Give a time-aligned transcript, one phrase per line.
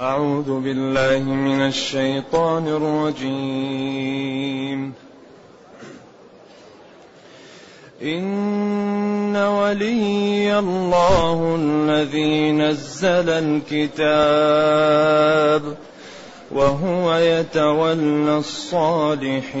[0.00, 2.68] أعوذ بالله من الشيطان
[3.20, 4.92] الرجيم.
[8.02, 13.28] إن ولي الله الذي نزل
[13.72, 14.06] الكتاب
[16.52, 19.60] وهو يتولى الصالحين.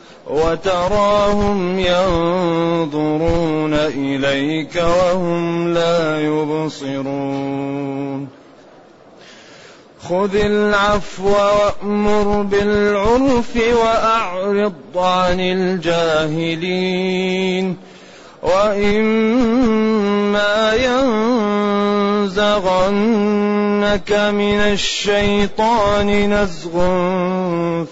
[0.31, 8.27] وتراهم ينظرون إليك وهم لا يبصرون.
[10.09, 17.77] خذ العفو وأمر بالعرف وأعرض عن الجاهلين.
[18.43, 20.73] وإما
[22.21, 26.75] ينزغنك من الشيطان نزغ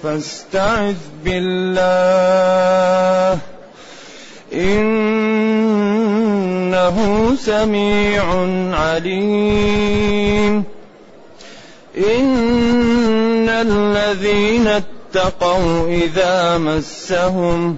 [0.04, 3.40] فاستعذ بالله.
[4.54, 5.78] إنه
[7.46, 8.24] سميع
[8.78, 10.64] عليم.
[11.98, 17.78] إن الذين اتقوا إذا مسهم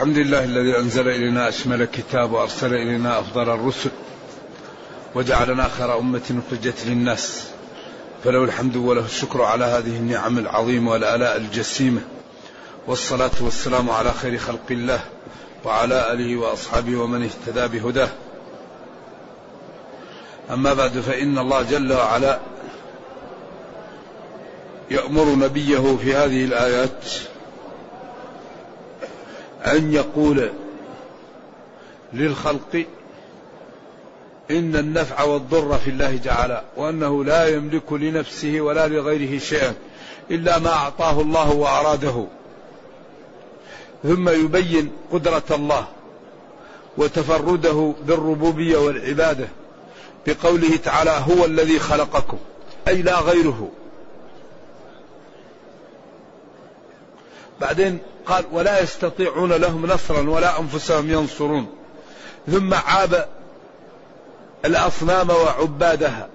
[0.00, 3.90] الحمد لله الذي أنزل إلينا أشمل الكتاب وأرسل إلينا أفضل الرسل
[5.14, 7.44] وجعلنا خير أمة أخرجت للناس.
[8.24, 12.00] فله الحمد وله الشكر على هذه النعم العظيمة والآلاء الجسيمة.
[12.86, 15.00] والصلاة والسلام على خير خلق الله
[15.64, 18.08] وعلى آله وأصحابه ومن اهتدى بهداه.
[20.50, 22.40] أما بعد فإن الله جل وعلا
[24.90, 27.04] يأمر نبيه في هذه الآيات
[29.66, 30.50] أن يقول
[32.12, 32.84] للخلق
[34.50, 39.74] إن النفع والضر في الله تعالى وأنه لا يملك لنفسه ولا لغيره شيئا
[40.30, 42.26] إلا ما أعطاه الله وأراده.
[44.02, 45.86] ثم يبين قدرة الله
[46.98, 49.48] وتفرده بالربوبية والعبادة
[50.26, 52.38] بقوله تعالى هو الذي خلقكم
[52.88, 53.68] أي لا غيره.
[57.60, 61.66] بعدين قال ولا يستطيعون لهم نصرا ولا أنفسهم ينصرون.
[62.50, 63.28] ثم عاب
[64.64, 66.28] الأصنام وعبادها.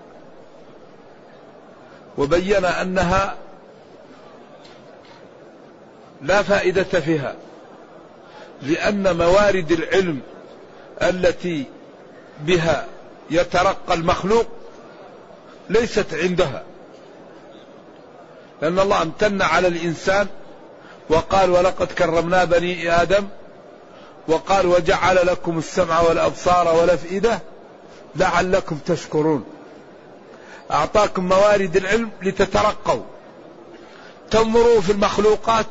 [2.18, 3.36] وبين أنها
[6.22, 7.36] لا فائدة فيها
[8.62, 10.19] لأن موارد العلم
[11.02, 11.66] التي
[12.40, 12.86] بها
[13.30, 14.46] يترقى المخلوق
[15.69, 16.63] ليست عندها.
[18.62, 20.28] لأن الله امتن على الإنسان
[21.09, 23.27] وقال ولقد كرمنا بني آدم
[24.27, 27.39] وقال وجعل لكم السمع والأبصار والأفئدة
[28.16, 29.45] لعلكم تشكرون.
[30.71, 33.03] أعطاكم موارد العلم لتترقوا.
[34.31, 35.65] تنظروا في المخلوقات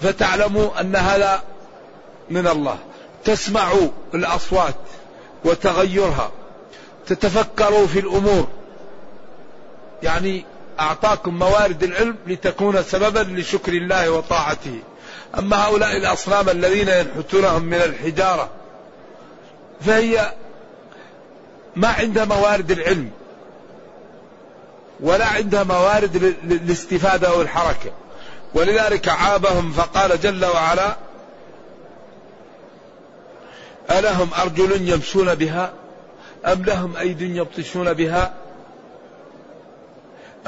[0.00, 1.42] فتعلموا أن هذا
[2.30, 2.78] من الله.
[3.24, 4.74] تسمعوا الأصوات
[5.44, 6.30] وتغيرها.
[7.06, 8.46] تتفكروا في الأمور.
[10.02, 10.44] يعني
[10.82, 14.78] أعطاكم موارد العلم لتكون سببا لشكر الله وطاعته.
[15.38, 18.50] أما هؤلاء الأصنام الذين ينحتونهم من الحجارة
[19.80, 20.32] فهي
[21.76, 23.10] ما عندها موارد العلم
[25.00, 27.92] ولا عندها موارد الاستفادة والحركة
[28.54, 30.96] ولذلك عابهم فقال جل وعلا
[33.90, 35.72] ألهم أرجل يمشون بها
[36.46, 38.34] أم لهم أيد يبطشون بها؟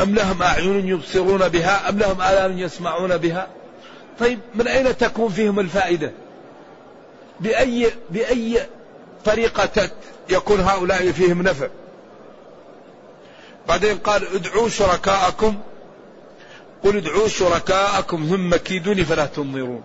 [0.01, 3.49] أم لهم أعين يبصرون بها؟ أم لهم آذان يسمعون بها؟
[4.19, 6.13] طيب من أين تكون فيهم الفائدة؟
[7.41, 8.67] بأي, بأي
[9.25, 9.91] طريقة
[10.31, 11.69] يكون هؤلاء فيهم نفع.
[13.69, 15.61] بعدين قال ادعوا شركاءكم.
[16.85, 19.83] قل ادعوا شركاءكم ثم كيدوني فلا تنظرون.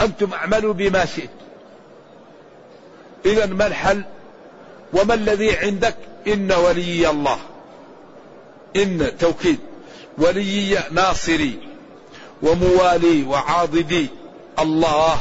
[0.00, 1.30] أنتم اعملوا بما شئت.
[3.26, 4.04] إذا ما الحل؟
[4.92, 5.96] وما الذي عندك؟
[6.26, 7.38] إن ولي الله.
[8.76, 9.58] إن توكيد.
[10.18, 11.58] ولي ناصري.
[12.42, 14.06] وموالي وعاضدي.
[14.58, 15.16] الله.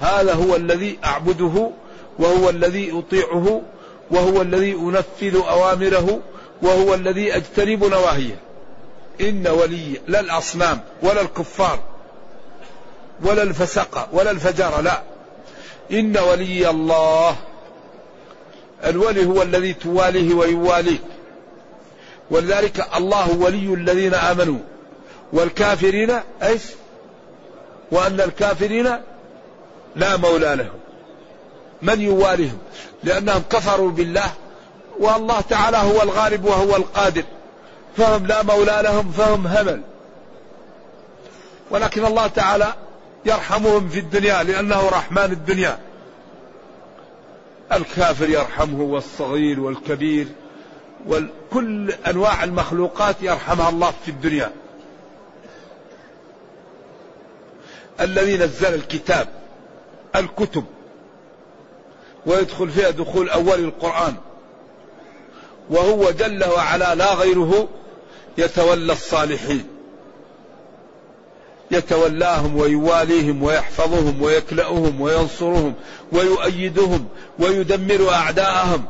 [0.00, 1.70] هذا هو الذي أعبده
[2.18, 3.62] وهو الذي أطيعه
[4.10, 6.20] وهو الذي أنفذ أوامره
[6.62, 8.40] وهو الذي أجتنب نواهيه.
[9.20, 11.78] إن ولي لا الأصنام ولا الكفار
[13.24, 15.02] ولا الفسقة ولا الفجر لا.
[15.92, 17.36] إن ولي الله
[18.84, 21.02] الولي هو الذي تواليه ويواليك
[22.30, 24.58] ولذلك الله ولي الذين آمنوا.
[25.32, 26.10] والكافرين
[26.42, 26.62] إيش؟
[27.92, 28.90] وأن الكافرين
[29.96, 30.80] لا مولى لهم.
[31.82, 32.58] من يواليهم؟
[33.04, 34.32] لأنهم كفروا بالله
[35.00, 37.24] والله تعالى هو الغالب وهو القادر.
[37.96, 39.82] فهم لا مولى لهم فهم همل
[41.70, 42.74] ولكن الله تعالى
[43.24, 45.78] يرحمهم في الدنيا لأنه رحمن الدنيا.
[47.72, 50.26] الكافر يرحمه والصغير والكبير
[51.08, 54.52] وكل أنواع المخلوقات يرحمها الله في الدنيا.
[58.00, 59.28] الذي نزل الكتاب
[60.16, 60.64] الكتب
[62.26, 64.14] ويدخل فيها دخول أول القرآن
[65.70, 67.68] وهو جل وعلا لا غيره
[68.38, 69.71] يتولى الصالحين.
[71.72, 75.74] يتولاهم ويواليهم ويحفظهم ويكلأهم وينصرهم
[76.12, 77.08] ويؤيدهم
[77.38, 78.84] ويدمر أعداءهم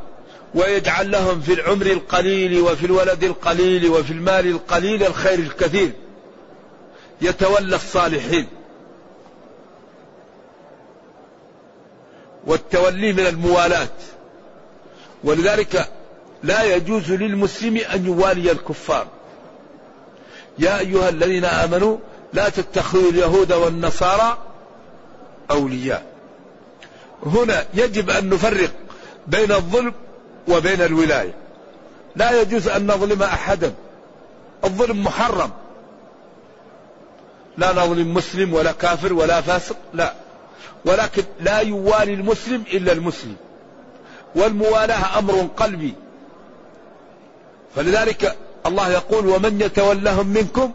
[0.55, 5.93] ويجعل لهم في العمر القليل وفي الولد القليل وفي المال القليل الخير الكثير.
[7.23, 8.47] يتولى الصالحين.
[12.47, 13.89] والتولي من الموالاة
[15.25, 15.89] ولذلك
[16.43, 19.07] لا يجوز للمسلم أن يوالي الكفار.
[20.59, 21.97] يا أيها الذين آمنوا
[22.33, 24.39] لا تتخذوا اليهود والنصارى
[25.51, 26.07] أولياء.
[27.27, 28.71] هنا يجب أن نفرق
[29.27, 29.95] بين الظلم
[30.49, 31.35] وبين الولاية.
[32.17, 33.75] لا يجوز أن نظلم أحدا.
[34.65, 35.51] الظلم محرم.
[37.59, 40.15] لا نظلم مسلم ولا كافر ولا فاسق لا.
[40.85, 43.37] ولكن لا يوالي المسلم إلا المسلم.
[44.35, 45.95] والموالاة أمر قلبي.
[47.77, 48.37] فلذلك
[48.67, 50.73] الله يقول ومن يتولهم منكم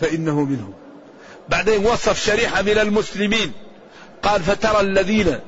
[0.00, 0.72] فإنه منهم.
[1.48, 3.52] بعدين وصف شريحة من المسلمين.
[4.22, 5.40] قال فترى الذين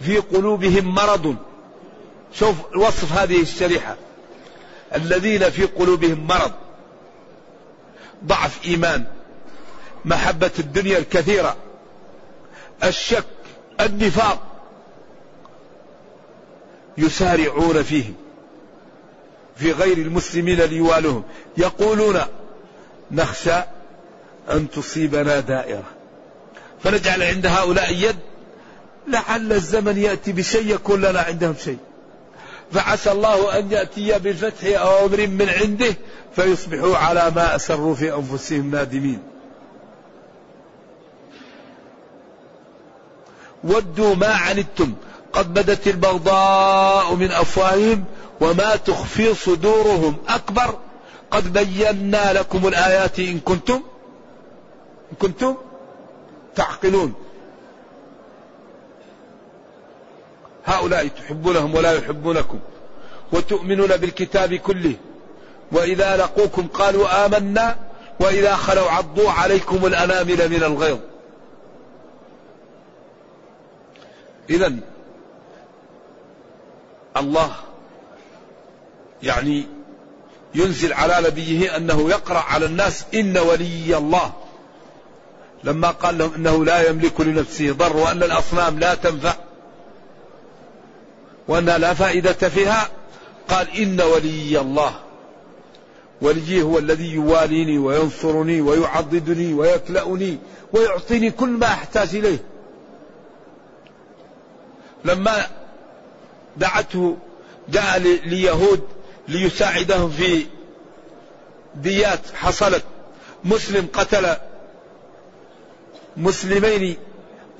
[0.00, 1.36] في قلوبهم مرض.
[2.34, 3.96] شوف وصف هذه الشريحة.
[4.94, 6.52] الذين في قلوبهم مرض.
[8.24, 9.04] ضعف إيمان.
[10.04, 11.56] محبة الدنيا الكثيرة.
[12.84, 13.24] الشك
[13.80, 14.54] النفاق.
[16.98, 18.04] يسارعون فيه
[19.56, 21.22] في غير المسلمين ليوالهم
[21.56, 22.20] يقولون
[23.10, 23.60] نخشى
[24.50, 25.84] أن تصيبنا دائرة.
[26.82, 28.16] فنجعل عند هؤلاء يد
[29.08, 31.78] لعل الزمن يأتي بشيء يكون لنا عندهم شيء.
[32.72, 35.94] فعسى الله أن يأتي بالفتح أو أمر من عنده
[36.36, 39.22] فيصبحوا على ما أسروا في أنفسهم نادمين.
[43.64, 44.94] ودوا ما عنتم.
[45.32, 48.04] قد بدت البغضاء من أفواههم
[48.40, 50.16] وما تخفي صدورهم.
[50.28, 50.78] أكبر
[51.30, 53.82] قد بينا لكم الآيات إن كنتم
[55.14, 55.56] كنتم
[56.54, 57.14] تعقلون.
[60.64, 62.58] هؤلاء تحبونهم ولا يحبونكم
[63.32, 64.94] وتؤمنون بالكتاب كله.
[65.72, 67.76] وإذا لقوكم قالوا آمنا
[68.20, 70.98] وإذا خلوا عضوا عليكم الأنامل من الغيظ.
[74.50, 74.76] إذا
[77.16, 77.50] الله
[79.22, 79.66] يعني
[80.54, 84.32] ينزل على نبيه أنه يقرأ على الناس إن ولي الله.
[85.64, 89.34] لما قال لهم إنه لا يملك لنفسه ضر وأن الأصنام لا تنفع
[91.48, 92.88] وأن لا فائدة فيها
[93.48, 94.94] قال إن ولي الله.
[96.22, 100.38] ولي هو الذي يواليني وينصرني ويعضدني ويكلأني
[100.72, 102.38] ويعطيني كل ما أحتاج إليه.
[105.04, 105.46] لما
[106.56, 107.16] دعته
[107.68, 108.80] جاء ليهود
[109.28, 110.46] ليساعدهم في
[111.74, 112.84] ديات حصلت
[113.44, 114.36] مسلم قتل
[116.16, 116.96] مسلمين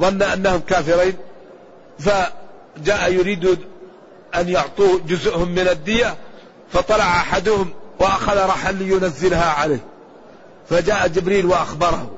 [0.01, 1.17] ظن أنهم كافرين
[1.99, 3.59] فجاء يريد
[4.35, 6.17] أن يعطوه جزءهم من الدية
[6.73, 9.85] فطلع أحدهم وأخذ رحا لينزلها عليه.
[10.71, 12.11] فجاء جبريل وأخبره.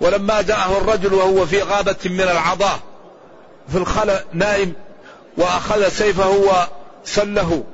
[0.00, 2.78] ولما جاءه الرجل وهو في غابة من العضاء
[3.68, 4.72] في الخلاء نائم
[5.36, 6.30] وأخذ سيفه
[7.04, 7.64] وسله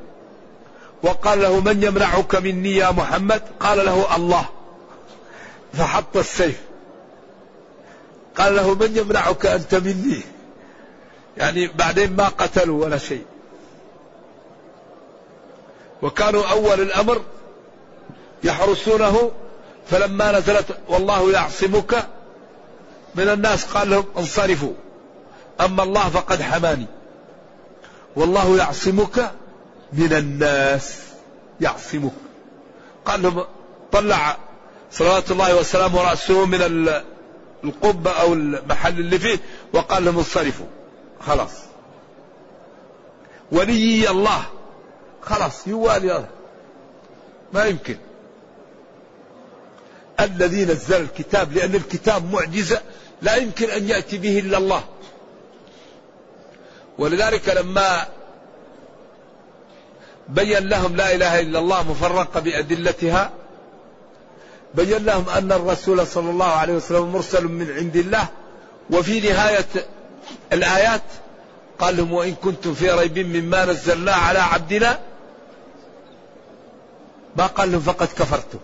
[1.02, 4.44] وقال له من يمنعك مني يا محمد؟ قال له الله.
[5.72, 6.60] فحط السيف.
[8.36, 10.22] قال له من يمنعك أنت مني؟
[11.36, 13.24] يعني بعدين ما قتلوا ولا شيء.
[16.02, 17.22] وكانوا أول الأمر
[18.44, 19.30] يحرسونه
[19.90, 22.06] فلما نزلت والله يعصمك
[23.14, 24.72] من الناس قال لهم انصرفوا.
[25.60, 26.86] أما الله فقد حماني.
[28.16, 29.32] والله يعصمك
[29.92, 30.98] من الناس
[31.60, 32.12] يعصمك.
[33.04, 33.44] قال لهم
[33.92, 34.36] طلع
[34.92, 36.88] صلوات الله وسلامه رأسه من
[37.64, 39.38] القبة أو المحل اللي فيه
[39.72, 40.66] وقال لهم انصرفوا
[41.20, 41.52] خلاص.
[43.52, 44.42] ولي الله.
[45.22, 46.28] خلاص يوالي الله.
[47.52, 47.96] ما يمكن.
[50.20, 52.80] الذي نزل الكتاب لأن الكتاب معجزة
[53.22, 54.84] لا يمكن أن يأتي به إلا الله.
[56.98, 58.06] ولذلك لما
[60.28, 63.30] بين لهم لا إله إلا الله مفرقة بأدلتها
[64.74, 68.28] بين لهم أن الرسول صلى الله عليه وسلم مرسل من عند الله
[68.90, 69.66] وفي نهاية
[70.52, 71.02] الآيات
[71.78, 74.98] قال لهم وإن كنتم في ريب مما نزلنا على عبدنا
[77.36, 78.58] ما قال لهم فقد كفرتم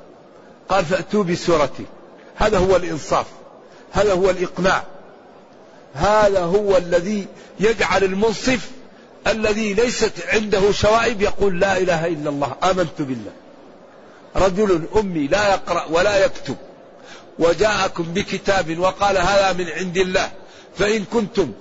[0.68, 1.74] قال فأتوا بسورة
[2.36, 3.26] هذا هو الإنصاف
[3.92, 4.82] هذا هو الإقناع
[5.94, 7.26] هذا هو الذي
[7.60, 8.70] يجعل المنصف
[9.26, 13.32] الذي ليست عنده شوائب يقول لا إله إلا الله آمنت بالله
[14.36, 16.56] رجل أمي لا يقرأ ولا يكتب
[17.38, 20.30] وجاءكم بكتاب وقال هذا من عند الله
[20.78, 21.52] فإن كنتم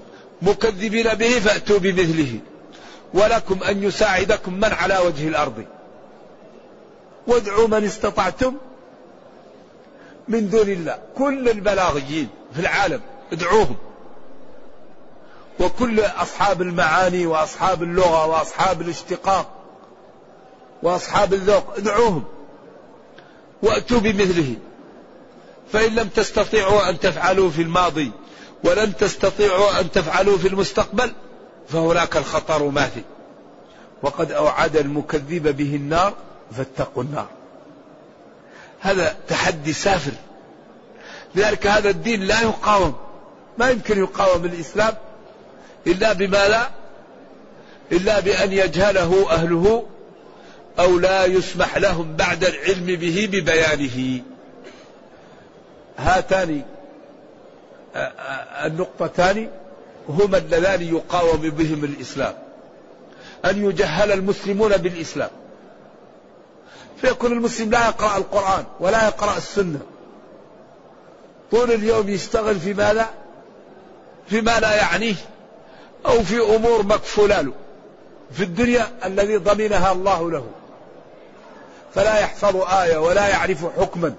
[0.42, 2.40] مكذبين به فأتوا بمثله
[3.14, 5.66] ولكم أن يساعدكم من على وجه الأرض.
[7.28, 8.56] وادعوا من استطعتم
[10.28, 11.00] من دون الله.
[11.18, 13.02] كل البلاغيين في العالم
[13.32, 13.76] ادعوهم.
[15.60, 19.52] وكل أصحاب المعاني وأصحاب اللغة وأصحاب الاشتقاق
[20.84, 22.24] وأصحاب الذوق ادعوهم.
[23.64, 24.56] وأتوا بمثله.
[25.74, 28.12] فإن لم تستطيعوا أن تفعلوا في الماضي
[28.64, 31.12] ولن تستطيعوا أن تفعلوا في المستقبل
[31.70, 33.02] فهناك الخطر ماثل
[34.04, 36.14] وقد أوعد المكذب به النار
[36.58, 37.28] فاتقوا النار.
[38.80, 40.12] هذا تحدي سافر.
[41.36, 42.96] لذلك هذا الدين لا يقاوم.
[43.58, 44.94] ما يمكن يقاوم الإسلام
[45.88, 46.70] إلا بما لا
[47.92, 49.86] إلا بأن يجهله أهله
[50.80, 54.22] أو لا يسمح لهم بعد العلم به ببيانه.
[55.98, 56.62] هاتان
[58.66, 59.50] النقطتان
[60.10, 62.34] هما اللذان يقاوم بهم الإسلام.
[63.46, 65.30] أن يجهل المسلمون بالإسلام.
[67.02, 69.80] فيكون المسلم لا يقرأ القرآن ولا يقرأ السنة.
[71.52, 73.10] طول اليوم يشتغل في ماذا؟
[74.28, 75.16] فيما لا يعنيه
[76.06, 77.54] أو في أمور مكفولة له.
[78.32, 80.46] في الدنيا الذي ضمنها الله له.
[81.96, 84.14] فلا يحفظ آية ولا يعرف حكما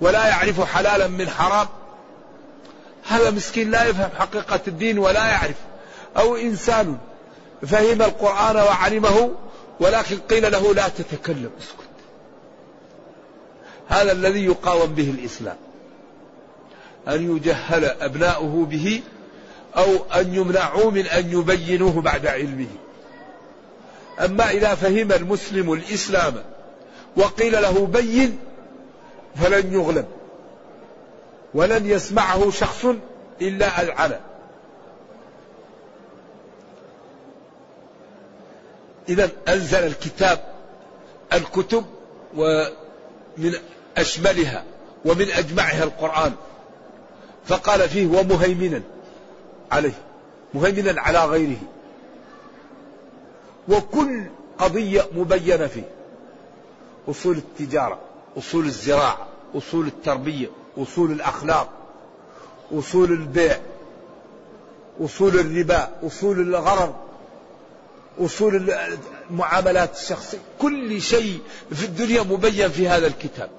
[0.00, 1.66] ولا يعرف حلالا من حرام.
[3.08, 5.56] هذا مسكين لا يفهم حقيقة الدين ولا يعرف.
[6.16, 6.96] أو إنسان
[7.66, 9.30] فهم القرآن وعلمه
[9.80, 11.84] ولكن قيل له لا تتكلم اسكت.
[13.88, 15.56] هذا الذي يقاوم به الإسلام.
[17.08, 19.02] أن يجهل أبناؤه به
[19.76, 22.68] أو أن يمنعوا من أن يبينوه بعد علمه.
[24.24, 26.53] أما إذا فهم المسلم الإسلام
[27.16, 28.38] وقيل له بين
[29.34, 30.06] فلن يغلب
[31.54, 32.86] ولن يسمعه شخص
[33.40, 34.20] إلا أذعن
[39.08, 40.44] إذا أنزل الكتاب
[41.32, 41.84] الكتب
[42.36, 43.52] ومن
[43.96, 44.64] أشملها
[45.04, 46.32] ومن أجمعها القرآن.
[47.46, 48.82] فقال فيه ومهيمنا
[49.72, 49.92] عليه
[50.54, 51.60] مهيمنا على غيره.
[53.68, 54.24] وكل
[54.58, 55.88] قضية مبينة فيه.
[57.08, 57.98] أصول التجارة
[58.38, 61.68] أصول الزراعة أصول التربية أصول الأخلاق
[62.72, 63.60] أصول البيع
[65.00, 66.94] أصول الربا أصول الغرر
[68.20, 68.70] أصول
[69.30, 70.38] المعاملات الشخصية.
[70.58, 71.40] كل شيء
[71.72, 73.50] في الدنيا مبين في هذا الكتاب.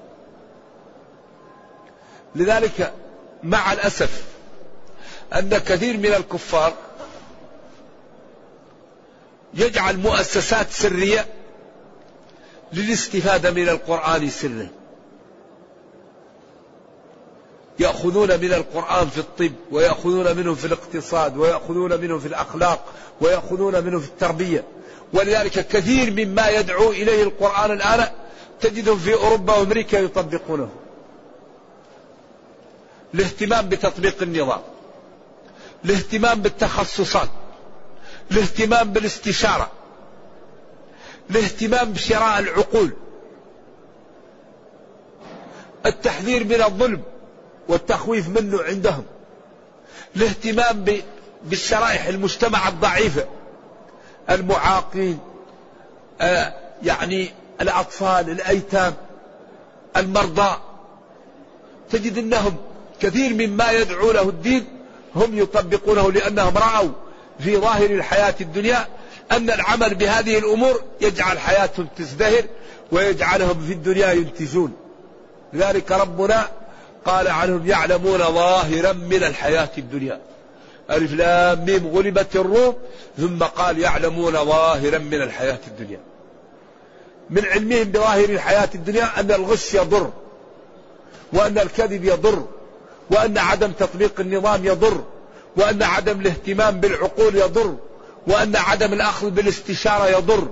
[2.36, 2.94] لذلك
[3.44, 4.24] مع الأسف
[5.34, 6.74] أن كثير من الكفار
[9.54, 11.25] يجعل مؤسسات سرية
[12.75, 14.67] للاستفادة من القرآن سرا.
[17.79, 22.86] يأخذون من القرآن في الطب ويأخذون منه في الاقتصاد ويأخذون منه في الأخلاق
[23.22, 24.63] ويأخذون منه في التربية.
[25.13, 28.08] ولذلك كثير مما يدعو إليه القرآن الآن
[28.62, 30.70] تجدهم في أوروبا وأمريكا يطبقونه.
[33.13, 34.62] الاهتمام بتطبيق النظام
[35.86, 37.29] الاهتمام بالتخصصات
[38.32, 39.72] الاهتمام بالاستشارة.
[41.29, 42.91] الاهتمام بشراء العقول.
[45.86, 47.01] التحذير من الظلم
[47.67, 49.03] والتخويف منه عندهم.
[50.15, 50.86] الاهتمام
[51.44, 53.25] بالشرائح المجتمع الضعيفة.
[54.29, 55.20] المعاقين
[56.22, 56.53] آه
[56.84, 58.94] يعني الأطفال الأيتام
[59.98, 60.58] المرضى.
[61.91, 62.55] تجد أنهم
[63.00, 64.65] كثير مما يدعو له الدين
[65.15, 66.89] هم يطبقونه لأنهم رأوا
[67.39, 68.88] في ظاهر الحياة الدنيا
[69.32, 72.44] أن العمل بهذه الأمور يجعل حياتهم تزدهر
[72.91, 74.74] ويجعلهم في الدنيا ينتجون.
[75.53, 76.48] لذلك ربنا
[77.05, 80.22] قال عنهم يعلمون ظاهرا من الحياة الدنيا.
[80.91, 82.75] ألف لام ميم غلبت الروم
[83.17, 86.00] ثم قال يعلمون ظاهرا من الحياة الدنيا.
[87.29, 90.12] من علمهم بظاهر الحياة الدنيا أن الغش يضر
[91.34, 92.46] وأن الكذب يضر
[93.10, 95.03] وأن عدم تطبيق النظام يضر
[95.58, 97.75] وأن عدم الاهتمام بالعقول يضر.
[98.27, 100.48] وأن عدم الأخذ بالاستشارة يضر.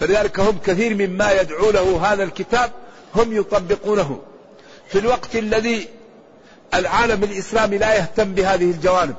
[0.00, 2.70] فلذلك هم كثير مما يدعو له هذا الكتاب
[3.14, 4.20] هم يطبقونه.
[4.88, 5.88] في الوقت الذي
[6.74, 9.14] العالم الإسلامي لا يهتم بهذه الجوانب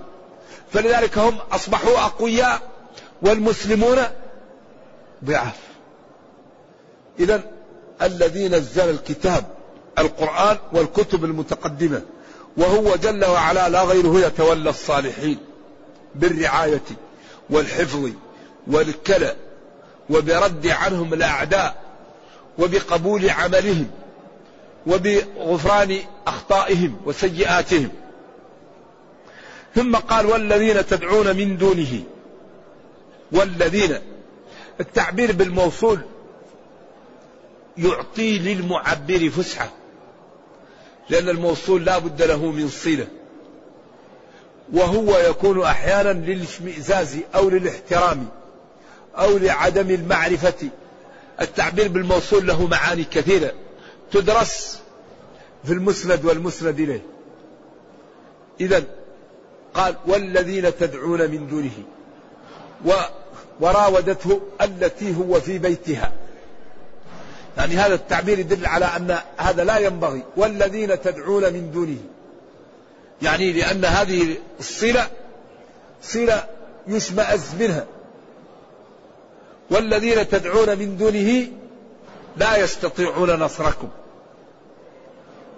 [0.73, 2.61] فلذلك هم أصبحوا أقوياء
[3.21, 3.97] والمسلمون
[5.25, 5.57] ضعاف.
[7.19, 7.43] إذا
[8.01, 9.45] الذي نزل الكتاب
[9.99, 12.01] القرآن والكتب المتقدمة
[12.57, 15.52] وهو جل وعلا لا غيره يتولى الصالحين.
[16.15, 16.81] بالرعاية
[17.49, 18.09] والحفظ
[18.67, 19.35] والكلأ
[20.09, 21.83] وبرد عنهم الأعداء
[22.59, 23.91] وبقبول عملهم
[24.87, 27.89] وبغفران أخطائهم وسيئاتهم.
[29.75, 32.03] ثم قال والذين تدعون من دونه
[33.31, 33.97] والذين
[34.79, 35.99] التعبير بالموصول
[37.77, 39.69] يعطي للمعبر فسحة
[41.09, 43.07] لأن الموصول لا بد له من صلة.
[44.73, 48.27] وهو يكون أحيانا للاشمئزاز أو للاحترام
[49.17, 50.69] أو لعدم المعرفة.
[51.41, 53.51] التعبير بالموصول له معاني كثيرة
[54.11, 54.79] تدرس
[55.63, 57.01] في المسند والمسند إليه.
[58.61, 58.83] إذا
[59.73, 61.83] قال والذين تدعون من دونه.
[62.85, 62.91] و
[63.59, 66.11] وراودته التي هو في بيتها.
[67.57, 70.23] يعني هذا التعبير يدل على أن هذا لا ينبغي.
[70.37, 71.97] والذين تدعون من دونه.
[73.23, 75.07] يعني لأن هذه الصلة
[76.01, 76.47] صلة
[76.87, 77.85] يشمئز منها.
[79.71, 81.47] والذين تدعون من دونه
[82.37, 83.89] لا يستطيعون نصركم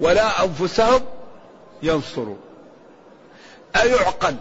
[0.02, 1.02] ولا أنفسهم
[1.84, 2.40] ينصرون.
[3.76, 4.36] أيعقل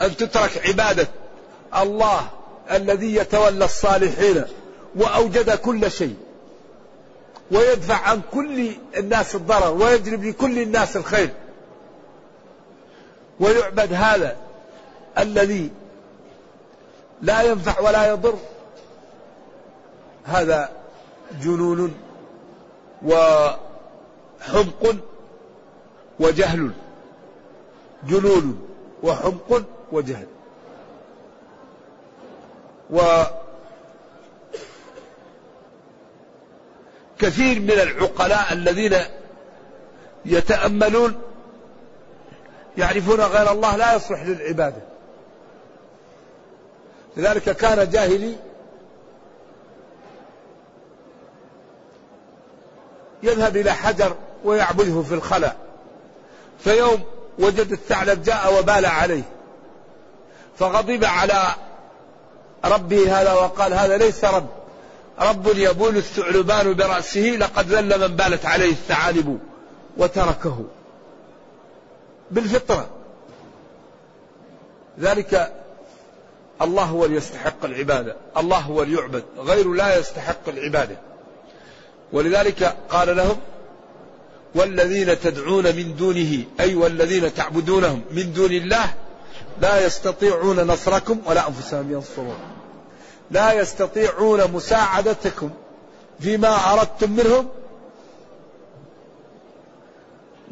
[0.00, 1.08] أن تترك عبادة
[1.76, 2.28] الله
[2.72, 4.44] الذي يتولى الصالحين
[4.96, 6.16] وأوجد كل شيء
[7.50, 11.30] ويدفع عن كل الناس الضرر ويجلب لكل الناس الخير.
[13.40, 14.36] ويعبد هذا
[15.18, 15.70] الذي
[17.22, 18.38] لا ينفع ولا يضر.
[20.24, 20.70] هذا
[21.42, 21.94] جنون
[23.02, 24.96] وحمق
[26.20, 26.70] وجهل.
[28.08, 28.68] جنون
[29.02, 30.26] وحمق وجهل.
[37.20, 38.96] وكثير من العقلاء الذين
[40.24, 41.22] يتأملون
[42.78, 44.82] يعرفون غير الله لا يصلح للعبادة.
[47.16, 48.36] لذلك كان جاهلي
[53.22, 55.56] يذهب إلى حجر ويعبده في الخلاء.
[56.64, 57.02] فيوم
[57.38, 59.22] وجد الثعلب جاء وبال عليه.
[60.58, 61.42] فغضب على
[62.64, 64.48] ربه هذا وقال هذا ليس رب.
[65.20, 69.38] رب يبول الثعلبان برأسه لقد ذل من بالت عليه الثعالب
[69.96, 70.64] وتركه.
[72.32, 72.88] بالفطرة.
[75.00, 75.52] ذلك
[76.62, 78.16] الله هو يستحق العبادة.
[78.36, 80.96] الله هو اللي يعبد غيره لا يستحق العبادة.
[82.12, 83.36] ولذلك قال لهم
[84.54, 88.94] والذين تدعون من دونه أي والذين تعبدونهم من دون الله
[89.60, 92.38] لا يستطيعون نصركم ولا أنفسهم ينصرون.
[93.30, 95.50] لا يستطيعون مساعدتكم
[96.20, 97.48] فيما أردتم منهم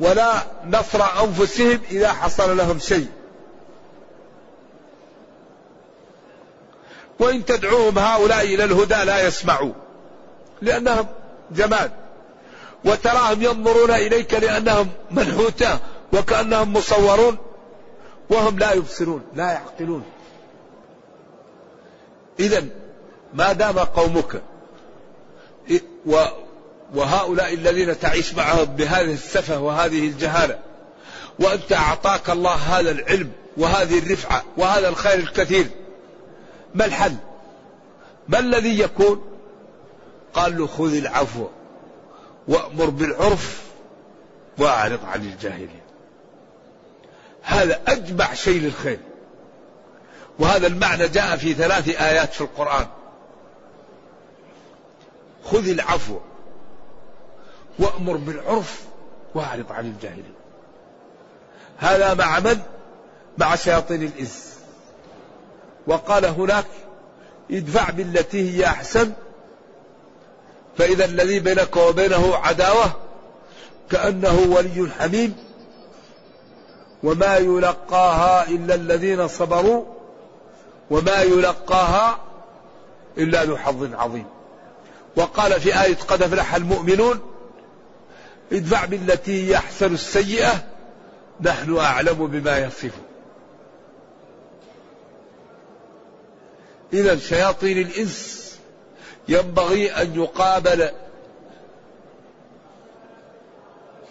[0.01, 0.33] ولا
[0.67, 3.07] نصر أنفسهم إذا حصل لهم شيء.
[7.19, 9.73] وإن تدعوهم هؤلاء إلى الهدى لا يسمعوا
[10.63, 11.07] لأنهم
[11.51, 11.93] جماد.
[12.85, 15.79] وتراهم ينظرون إليك لأنهم منحوتة
[16.13, 17.37] وكأنهم مصورون
[18.31, 20.05] وهم لا يبصرون لا يعقلون.
[22.41, 22.65] إذا
[23.35, 24.43] ما دام قومك
[26.95, 30.59] وهؤلاء الذين تعيش معهم بهذه السفة وهذه الجهالة.
[31.39, 35.67] وأنت أعطاك الله هذا العلم وهذه الرفعة وهذا الخير الكثير.
[36.75, 37.17] ما الحل؟
[38.29, 39.23] ما الذي يكون؟
[40.35, 41.47] قال له خذ العفو
[42.49, 43.63] وأمر بالعرف
[44.59, 45.81] وأعرض عن الجاهلين.
[47.43, 48.99] هذا أجمع شيء للخير.
[50.39, 52.87] وهذا المعنى جاء في ثلاث آيات في القرآن.
[55.45, 56.19] خذ العفو
[57.81, 58.85] وأمر بالعرف
[59.35, 60.35] وأعرض عن الجاهلين
[61.79, 62.61] هذا مع من؟
[63.39, 64.55] مع شياطين الإنس
[65.87, 66.67] وقال هناك
[67.51, 69.13] ادفع بالتي هي أحسن
[70.79, 72.93] فإذا الذي بينك وبينه عداوة
[73.91, 75.37] كأنه ولي حميم
[77.03, 79.85] وما يلقاها إلا الذين صبروا
[80.91, 82.19] وما يلقاها
[83.19, 84.27] إلا ذو حظ عظيم.
[85.17, 87.30] وقال في آية قد أفلح المؤمنون
[88.53, 90.65] ادفع بالتي هي أحسن السيئة
[91.41, 92.91] نحن أعلم بما يصفون
[96.93, 98.51] إذا شياطين الإنس
[99.29, 100.91] ينبغي أن يقابل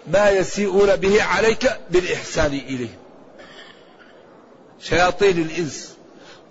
[0.07, 2.97] ما يسيئون به عليك بالإحسان إليهم.
[4.81, 5.95] شياطين الإنس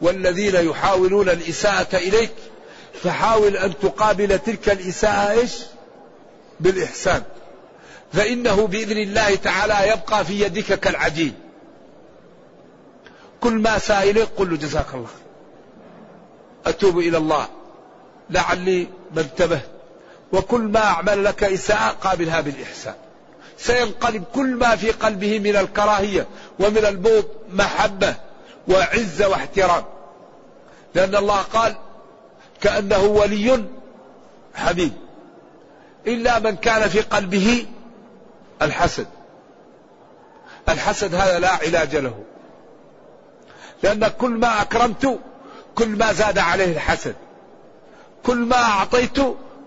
[0.01, 2.35] والذين يحاولون الإساءة إليك
[3.03, 5.53] فحاول أن تقابل تلك الإساءة إيش؟
[6.61, 7.23] بالإحسان.
[8.13, 11.35] فإنه بإذن الله تعالى يبقى في يدك كالعجين.
[13.41, 15.09] كل ما ساء إليك قل له جزاك الله.
[16.67, 17.49] أتوب إلى الله.
[18.31, 19.69] لعلي ما انتبهت
[20.33, 22.95] وكل ما أعمل لك إساءة قابلها بالإحسان.
[23.59, 26.27] سينقلب كل ما في قلبه من الكراهية
[26.61, 28.15] ومن البغض محبة
[28.69, 29.85] وعزة واحترام.
[30.95, 31.77] لأن الله قال
[32.61, 33.65] كأنه ولي
[34.55, 34.93] حميد
[36.07, 37.67] إلا من كان في قلبه
[38.63, 39.07] الحسد.
[40.69, 42.25] الحسد هذا لا علاج له.
[43.83, 45.19] لأن كل ما أكرمت
[45.75, 47.15] كل ما زاد عليه الحسد.
[48.27, 49.19] كل ما أعطيت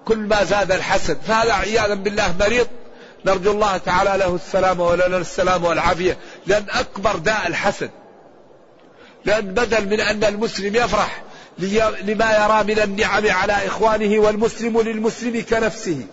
[0.05, 1.17] كل ما زاد الحسد.
[1.27, 2.67] فهذا عياذا بالله مريض.
[3.25, 6.17] نرجو الله تعالى له السلامة ولنا السلامة والعافية.
[6.47, 7.89] لأن أكبر داء الحسد.
[9.25, 11.23] لأن بدل من أن المسلم يفرح
[12.03, 16.05] لما يرى من النعم على إخوانه والمسلم للمسلم كنفسه.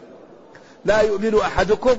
[0.85, 1.97] لا يؤمن أحدكم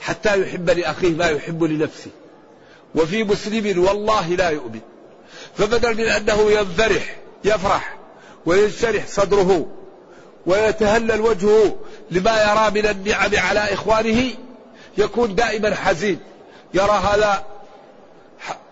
[0.00, 2.10] حتى يحب لأخيه ما يحب لنفسه.
[2.94, 4.80] وفي مسلم والله لا يؤمن.
[5.58, 7.96] فبدل من أنه ينفرح يفرح
[8.46, 9.66] وينشرح صدره
[10.46, 11.76] ويتهلل وجهه
[12.10, 14.30] لما يرى من النعم على إخوانه
[14.98, 16.20] يكون دائما حزين.
[16.74, 17.44] يرى هذا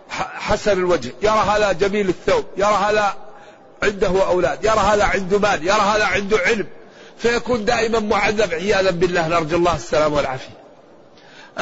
[0.09, 1.11] حسن الوجه.
[1.21, 2.45] يرى هذا جميل الثوب.
[2.57, 3.15] يرى هذا
[3.83, 4.65] عنده أولاد.
[4.65, 5.63] يرى هذا عنده مال.
[5.63, 6.67] يرى هذا عنده علم.
[7.17, 9.27] فيكون دائما معذب عياذا بالله.
[9.27, 10.64] نرجو الله السلامة والعافية.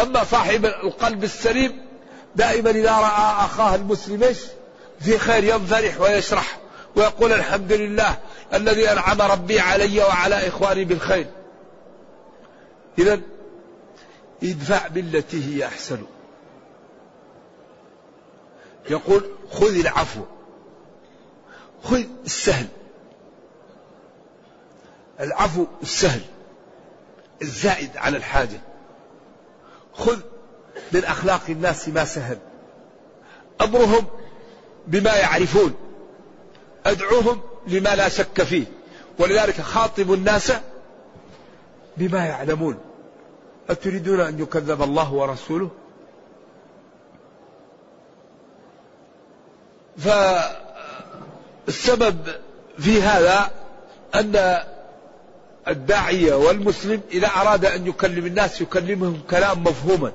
[0.01, 1.85] أما صاحب القلب السليم
[2.35, 4.35] دائما إذا رأى أخاه المسلم
[4.99, 6.59] في خير ينفرح ويشرح
[6.95, 8.17] ويقول الحمد لله
[8.53, 11.27] الذي أنعم ربي علي وعلى إخواني بالخير.
[12.99, 13.21] إذا
[14.43, 16.03] ادفع بالتي هي أحسن.
[18.89, 20.21] يقول خذ العفو
[21.83, 22.67] خذ السهل.
[25.19, 26.21] العفو السهل
[27.41, 28.61] الزائد على الحاجة.
[29.93, 30.19] خذ
[30.91, 32.37] من أخلاق الناس ما سهل.
[33.61, 34.05] أمرهم
[34.87, 35.73] بما يعرفون.
[36.85, 38.65] أدعوهم لما لا شك فيه.
[39.19, 40.53] ولذلك خاطب الناس
[41.97, 42.77] بما يعلمون.
[43.69, 45.69] أتريدون أن يكذب الله ورسوله؟
[51.67, 52.17] فالسبب
[52.79, 53.51] في هذا
[54.15, 54.63] أن
[55.67, 60.11] الداعية والمسلم إذا أراد أن يكلم الناس يكلمهم كلام مفهوما.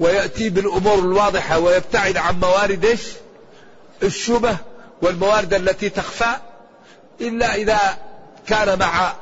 [0.00, 2.98] ويأتي بالأمور الواضحة ويبتعد عن موارد
[4.02, 4.56] الشبه
[5.02, 6.36] والموارد التي تخفى.
[7.20, 7.78] إلا إذا
[8.46, 9.12] كان مع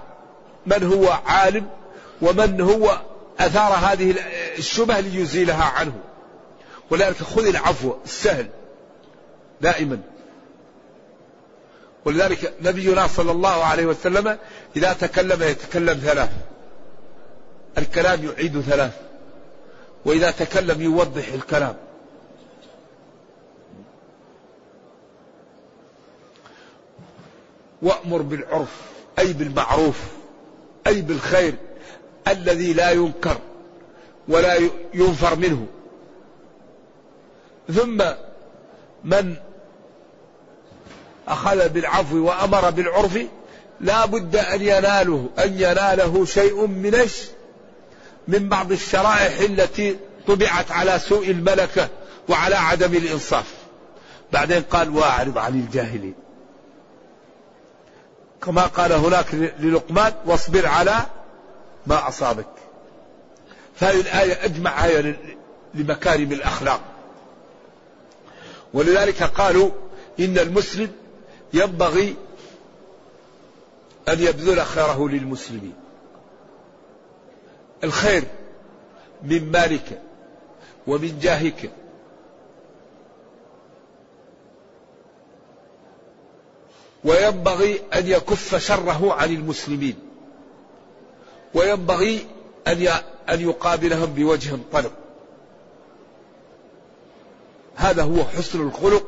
[0.66, 1.66] من هو عالم
[2.22, 3.00] ومن هو
[3.38, 4.14] أثار هذه
[4.58, 5.92] الشبه ليزيلها عنه.
[6.90, 8.48] ولذلك خذ العفو السهل
[9.60, 9.98] دائما.
[12.04, 14.38] ولذلك نبينا صلى الله عليه وسلم
[14.76, 16.30] إذا تكلم يتكلم ثلاث.
[17.78, 18.92] الكلام يعيد ثلاث.
[20.04, 21.76] وإذا تكلم يوضح الكلام.
[27.82, 28.80] وأمر بالعرف
[29.18, 30.00] أي بالمعروف
[30.86, 31.54] أي بالخير
[32.28, 33.38] الذي لا ينكر
[34.28, 34.54] ولا
[34.94, 35.66] ينفر منه.
[37.74, 38.02] ثم
[39.04, 39.36] من
[41.28, 43.18] أخذ بالعفو وأمر بالعرف
[43.80, 47.08] لا بد أن يناله أن يناله شيء من
[48.28, 51.88] من بعض الشرائح التي طبعت على سوء الملكة
[52.28, 53.54] وعلى عدم الإنصاف.
[54.32, 56.14] بعدين قال وأعرض عن الجاهلين.
[58.42, 60.96] كما قال هناك للقمان واصبر على
[61.86, 62.46] ما أصابك.
[63.76, 65.16] فهذه الآية أجمع آية
[65.74, 66.80] لمكارم الأخلاق.
[68.74, 69.70] ولذلك قالوا
[70.20, 70.90] إن المسلم
[71.54, 72.16] ينبغي
[74.08, 75.74] أن يبذل خيره للمسلمين.
[77.84, 78.24] الخير
[79.22, 80.02] من مالك
[80.86, 81.70] ومن جاهك.
[87.04, 89.98] وينبغي أن يكف شره عن المسلمين.
[91.54, 92.26] وينبغي
[92.66, 92.88] أن
[93.28, 94.92] أن يقابلهم بوجه طلق
[97.74, 99.06] هذا هو حسن الخلق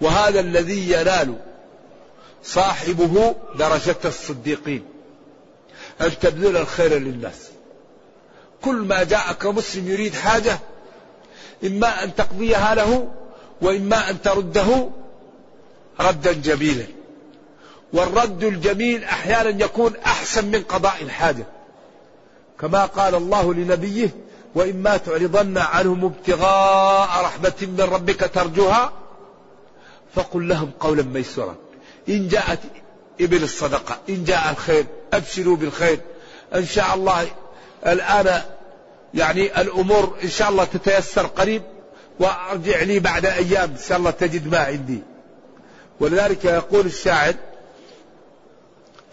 [0.00, 1.34] وهذا الذي ينال
[2.44, 4.84] صاحبه درجة الصديقين.
[6.00, 7.48] أن تبذل الخير للناس.
[8.62, 10.58] كل ما جاءك مسلم يريد حاجة
[11.64, 13.08] إما أن تقضيها له
[13.62, 14.88] وإما أن ترده
[16.00, 16.86] ردا جميلا.
[17.92, 21.46] والرد الجميل أحيانا يكون أحسن من قضاء الحاجة.
[22.60, 24.08] كما قال الله لنبيه
[24.54, 28.92] وإما تعرضن عنهم ابتغاء رحمة من ربك ترجوها
[30.14, 31.63] فقل لهم قولا ميسورا.
[32.08, 32.58] إن جاءت
[33.20, 36.00] إبل الصدقة إن جاء الخير أبشروا بالخير.
[36.54, 37.26] إن شاء الله
[37.86, 38.42] الآن
[39.14, 41.62] يعني الأمور إن شاء الله تتيسر قريب
[42.20, 44.98] وأرجع لي بعد أيام إن شاء الله تجد ما عندي.
[46.00, 47.34] ولذلك يقول الشاعر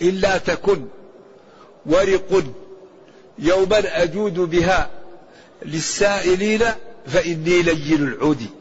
[0.01, 0.85] إلا تكن
[1.85, 2.43] ورق
[3.39, 4.89] يوما أجود بها
[5.65, 6.61] للسائلين
[7.07, 8.60] فإني لين العود.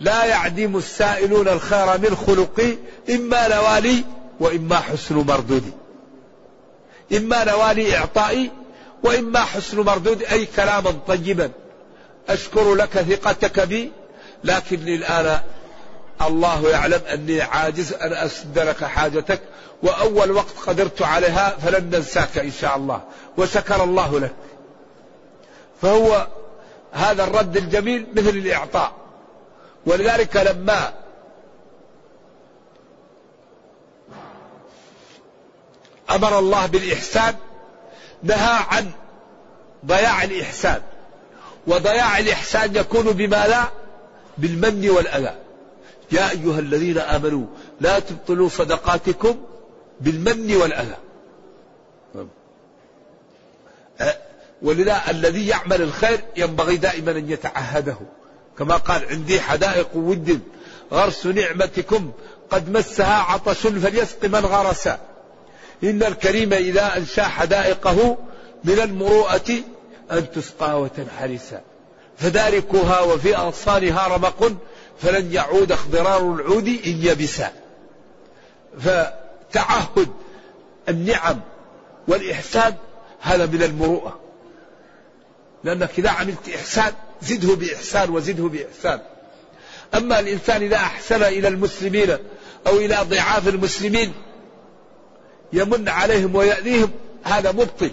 [0.00, 2.76] لا يعدم السائلون الخير من خلقي
[3.14, 4.04] إما نوالي
[4.40, 5.72] وإما حسن مردودي
[7.16, 8.50] إما نوالي إعطائي
[9.02, 11.50] وإما حسن مردود أي كلاما طيبا.
[12.28, 13.92] أشكر لك ثقتك بي
[14.44, 15.40] لكني الآن
[16.22, 19.40] الله يعلم أني عاجز أن أسد لك حاجتك
[19.82, 23.02] وأول وقت قدرت عليها فلن ننساك إن شاء الله
[23.36, 24.34] وشكر الله لك.
[25.82, 26.26] فهو
[26.92, 28.92] هذا الرد الجميل مثل الإعطاء.
[29.86, 30.92] ولذلك لما
[36.10, 37.34] أمر الله بالإحسان
[38.22, 38.90] نهى عن
[39.86, 40.82] ضياع الإحسان.
[41.66, 43.64] وضياع الإحسان يكون بما لا؟
[44.38, 45.34] بالمن والأذى.
[46.12, 47.46] يا أيها الذين آمنوا
[47.80, 49.36] لا تبطلوا صدقاتكم
[50.00, 50.96] بالمن والأذى.
[54.00, 54.16] أه،
[54.62, 57.96] ولذا الذي يعمل الخير ينبغي دائما أن يتعهده.
[58.60, 60.40] كما قال عندي حدائق ود
[60.92, 62.12] غرس نعمتكم
[62.50, 64.88] قد مسها عطش فليسق من غرس.
[65.84, 68.16] إن الكريم إذا أنشأ حدائقه
[68.64, 69.52] من المروءة
[70.12, 71.54] أن تسقى وتنحرس.
[72.18, 74.52] فداركها وفي أغصانها رمق
[75.02, 77.52] فلن يعود اخضرار العود إن يبسا
[78.78, 80.08] فتعهد
[80.88, 81.40] النعم
[82.08, 82.74] والإحسان
[83.20, 84.20] هذا من المروءة.
[85.64, 89.00] لأنك إذا عملت إحسان زده بإحسان وزده بإحسان.
[89.94, 92.10] أما الإنسان إذا أحسن إلى المسلمين
[92.66, 94.12] أو إلى ضعاف المسلمين
[95.52, 96.90] يمن عليهم ويأذيهم
[97.22, 97.90] هذا مبطل.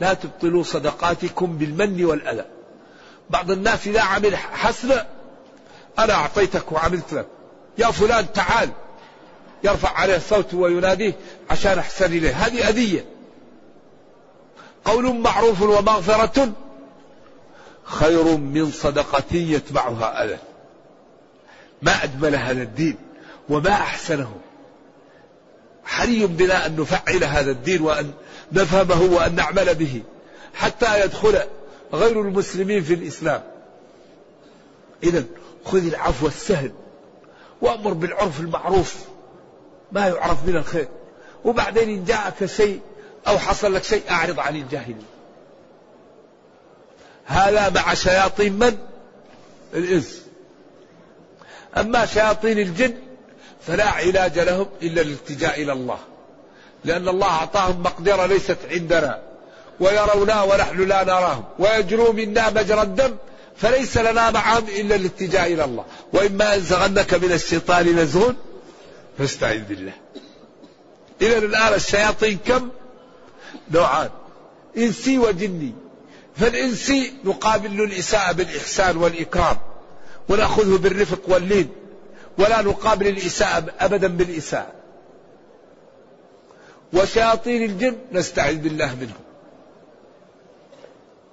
[0.00, 2.44] لا تبطلوا صدقاتكم بالمن والأذى.
[3.30, 5.06] بعض الناس إذا عمل حسنة
[5.98, 7.26] أنا أعطيتك وعملت لك.
[7.78, 8.70] يا فلان تعال
[9.64, 11.12] يرفع عليه الصوت ويناديه
[11.50, 12.32] عشان أحسن إليه.
[12.32, 13.04] هذه أذية.
[14.84, 16.52] قول معروف ومغفرة
[17.86, 20.38] خير من صدقة يتبعها أذى
[21.82, 22.96] ما أجمل هذا الدين
[23.48, 24.32] وما أحسنه.
[25.84, 28.12] حري بنا أن نفعل هذا الدين وأن
[28.52, 30.02] نفهمه وأن نعمل به
[30.54, 31.38] حتى يدخل
[31.92, 33.42] غير المسلمين في الإسلام.
[35.02, 35.24] إذا
[35.64, 36.72] خذ العفو السهل
[37.62, 38.96] وأمر بالعرف المعروف.
[39.92, 40.88] ما يعرف من الخير.
[41.44, 42.80] وبعدين إن جاءك شيء
[43.26, 45.15] أو حصل لك شيء أعرض عن الجاهلين
[47.26, 48.76] هذا مع شياطين من؟
[49.74, 50.22] الإنس.
[51.76, 52.94] أما شياطين الجن
[53.66, 55.98] فلا علاج لهم إلا الالتجاء إلى الله.
[56.84, 59.22] لأن الله أعطاهم مقدرة ليست عندنا.
[59.80, 61.44] ويرونا ونحن لا نراهم.
[61.58, 63.16] ويجروا منا مجرى الدم
[63.56, 65.84] فليس لنا معهم إلا الاتجاه إلى الله.
[66.12, 68.32] وإما أنزغنك من الشيطان نزغ
[69.18, 69.92] فاستعذ بالله.
[71.22, 72.68] إذا الآن الشياطين كم؟
[73.70, 74.10] نوعان.
[74.76, 75.85] إنسي وجني.
[76.36, 79.56] فالإنسي نقابل الإساءة بالإحسان والإكرام
[80.28, 81.68] ونأخذه بالرفق واللين
[82.38, 84.72] ولا نقابل الإساءة أبدا بالإساءة.
[86.92, 89.20] وشياطين الجن نستعذ بالله منهم.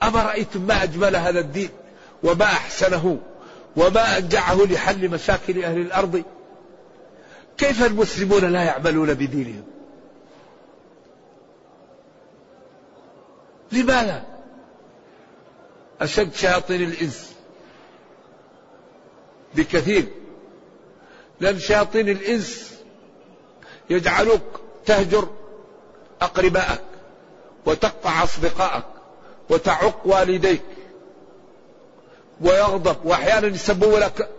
[0.03, 1.69] أما رأيتم ما أجمل هذا الدين
[2.23, 3.19] وما أحسنه
[3.75, 6.23] وما أنجعه لحل مشاكل أهل الأرض؟
[7.57, 9.63] كيف المسلمون لا يعملون بدينهم؟
[13.71, 14.32] لماذا؟
[16.03, 17.33] أشد شياطين الإنس.
[19.55, 20.05] بكثير.
[21.39, 22.73] لأن شياطين الإنس
[23.89, 25.27] يجعلوك تهجر
[26.21, 26.81] أقربائك
[27.65, 28.83] وتقطع أصدقائك
[29.49, 30.61] وتعق والديك
[32.41, 34.29] ويغضب وأحيانا يسبب لك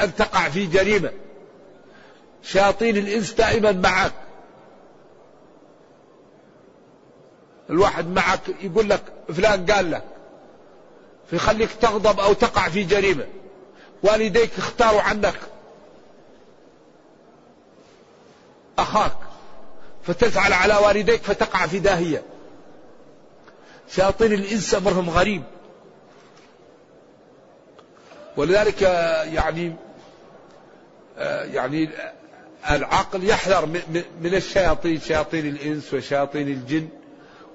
[0.00, 1.12] أن تقع في جريمة.
[2.42, 4.12] شياطين الإنس دائما معك.
[7.70, 10.19] الواحد معك يقول لك فلان قال لك
[11.30, 13.26] فيخليك تغضب أو تقع في جريمة.
[14.02, 15.40] والديك اختاروا عنك.
[18.78, 19.16] أخاك.
[20.02, 22.22] فتزعل على والديك فتقع في داهية.
[23.90, 25.42] شياطين الإنس أمرهم غريب.
[28.36, 28.82] ولذلك
[29.32, 29.76] يعني
[31.54, 31.90] يعني
[32.70, 33.66] العقل يحذر
[34.20, 36.88] من الشياطين شياطين الإنس وشياطين الجن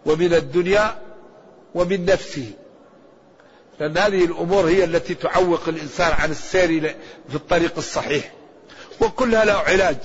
[0.05, 1.01] ومن الدنيا
[1.75, 2.51] ومن نفسه.
[3.79, 6.95] لأن هذه الأمور هي التي تعوق الإنسان عن السير
[7.29, 8.33] في الطريق الصحيح.
[9.01, 9.97] وكلها له علاج.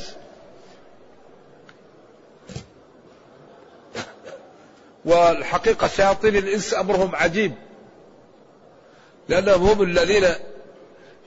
[5.04, 7.54] والحقيقة شياطين الإنس أمرهم عجيب.
[9.28, 10.26] لأنهم هم الذين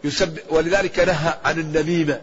[0.03, 2.21] يسب ولذلك نهى عن النميمة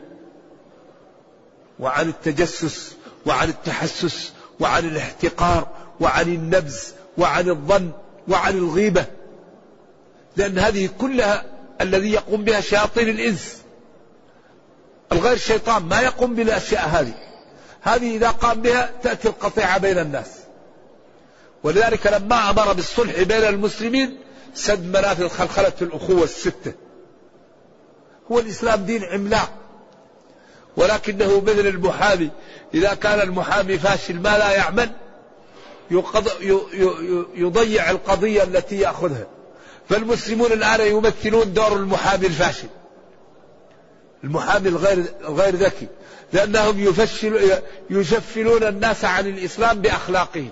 [1.79, 5.69] وعن التجسس وعن التحسس وعن الاحتقار
[6.01, 7.91] وعن النبز وعن الظن
[8.29, 9.20] وعن الغيبة.
[10.41, 11.45] لأن هذه كلها
[11.81, 13.57] الذي يقوم بها شياطين الإنس.
[15.13, 17.15] الغير شيطان ما يقوم بالأشياء هذه.
[17.81, 20.31] هذه إذا قام بها تأتي القطيعة بين الناس.
[21.63, 24.19] ولذلك لما أمر بالصلح بين المسلمين
[24.55, 26.73] سد منافذ خلخلة الأخوة الستة.
[28.33, 29.51] هو الإسلام دين عملاق.
[30.77, 32.31] ولكنه مثل المحامي.
[32.75, 34.91] إذا كان المحامي فاشل ما لا يعمل
[37.35, 39.27] يضيع القضية التي يأخذها.
[39.91, 42.69] فالمسلمون الآن يمثلون دور المحامي الفاشل.
[44.25, 45.87] المحامي الغير الغير ذكي.
[46.33, 50.51] لأنهم يفشل يشفلون الناس عن الإسلام بأخلاقهم.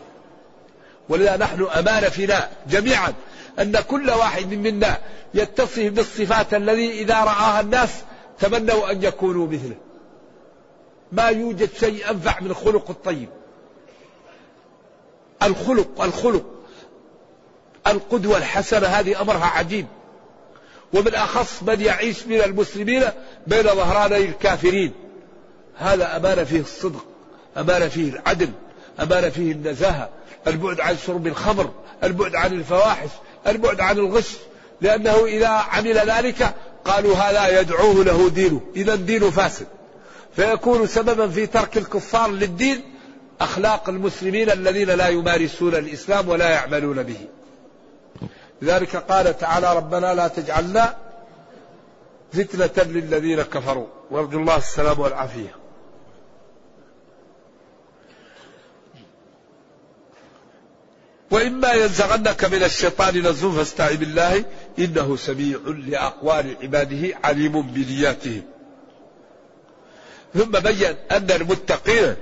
[1.09, 3.13] ولذا نحن أمانة فينا جميعا
[3.59, 4.99] أن كل واحد منا
[5.35, 7.91] يتصف بالصفات الذي إذا رآها الناس
[8.41, 9.77] تمنوا أن يكونوا مثله.
[11.13, 13.29] ما يوجد شيء أنفع من الخلق الطيب.
[15.43, 16.58] الخلق الخلق
[17.89, 19.87] القدوة الحسنة هذه أمرها عجيب.
[20.93, 23.05] ومن أخص من يعيش من المسلمين
[23.47, 24.93] بين ظهراني الكافرين.
[25.77, 27.05] هذا أمانة فيه الصدق
[27.57, 28.51] أمانة فيه العدل
[29.03, 30.09] أمانة فيه النزاهة
[30.47, 31.71] البعد عن شرب الخمر
[32.05, 33.09] البعد عن الفواحش
[33.47, 34.33] البعد عن الغش.
[34.81, 39.67] لأنه إذا عمل ذلك قالوا هذا يدعوه له دينه إذا دينه فاسد.
[40.37, 42.83] فيكون سببا في ترك الكفار للدين
[43.41, 47.19] أخلاق المسلمين الذين لا يمارسون الإسلام ولا يعملون به.
[48.63, 50.97] لذلك قال تعالى ربنا لا تجعلنا
[52.33, 53.87] فتنة للذين كفروا.
[54.11, 55.55] وأرجو الله السلام والعافية.
[61.31, 64.45] وإما ينزغنك من الشيطان نزغ فاستعذ بالله
[64.79, 68.43] إنه سميع لأقوال عباده عليم بنياتهم.
[70.35, 72.15] ثم بين أن المتقين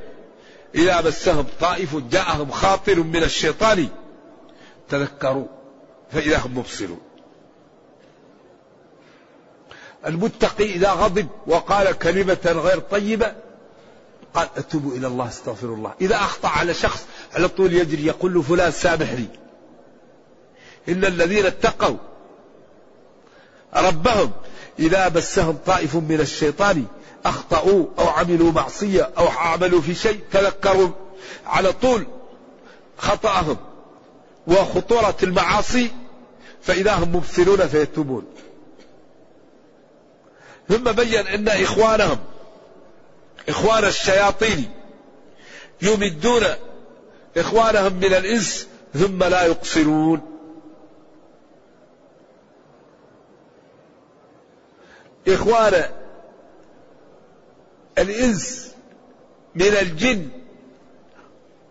[0.74, 3.88] إذا مسهم طائف جاءهم خاطر من الشيطان
[4.88, 5.55] تذكروا.
[6.16, 7.00] فإذا هم مبصرون.
[10.06, 13.34] المتقي إذا غضب وقال كلمة غير طيبة
[14.34, 15.94] قال أتوب إلى الله أستغفر الله.
[16.00, 19.28] إذا أخطأ على شخص على طول يجري يقول له فلان سامحني
[20.88, 21.96] إن الذين اتقوا
[23.74, 24.30] ربهم
[24.78, 26.84] إذا مسهم طائف من الشيطان
[27.26, 30.88] أخطأوا أو عملوا معصية أو عملوا في شيء تذكروا
[31.46, 32.06] على طول
[32.98, 33.56] خطأهم
[34.46, 35.90] وخطورة المعاصي
[36.62, 38.26] فإذا هم مبصرون فيتوبون.
[40.68, 42.18] ثم بين أن إخوانهم
[43.48, 44.70] إخوان الشياطين
[45.82, 46.42] يمدون
[47.36, 50.20] إخوانهم من الإنس ثم لا يقصرون.
[55.28, 55.84] إخوان
[57.98, 58.70] الإنس
[59.54, 60.28] من الجن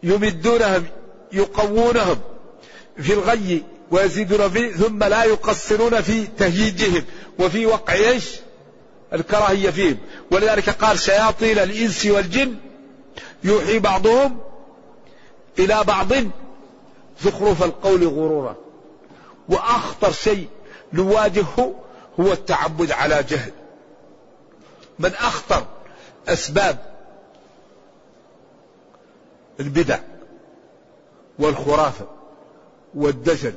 [0.04, 0.86] يمدونهم
[1.32, 2.20] يقوونهم
[2.98, 7.04] في الغي ويزيدون فيه ثم لا يقصرون في تهييجهم.
[7.40, 8.36] وفي وقع إيش؟
[9.14, 9.98] الكراهية فيهم.
[10.32, 12.56] ولذلك قال شياطين الإنس والجن
[13.44, 14.38] يوحي بعضهم
[15.60, 16.12] إلى بعض
[17.24, 18.56] زخرف القول غرورا.
[19.50, 20.48] وأخطر شيء
[20.94, 21.76] نواجهه
[22.20, 23.52] هو التعبد على جهل.
[25.00, 25.66] من أخطر
[26.28, 26.96] أسباب
[29.60, 30.00] البدع
[31.40, 32.06] والخرافة
[32.96, 33.54] والدجل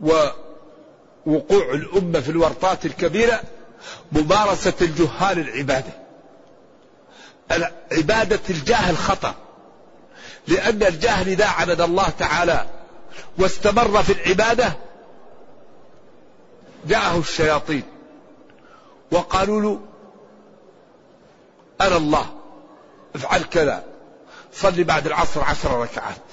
[0.00, 3.42] وقوع الأمة في الورطات الكبيرة
[4.12, 5.92] ممارسة الجهال العبادة
[7.92, 9.34] عبادة الجاهل خطأ
[10.48, 12.66] لأن الجاهل إذا عبد الله تعالى
[13.38, 14.76] واستمر في العبادة
[16.86, 17.82] جاءه الشياطين
[19.12, 19.80] وقالوا له
[21.80, 22.26] أنا الله
[23.14, 23.84] افعل كذا
[24.52, 26.27] صلي بعد العصر عشر ركعات.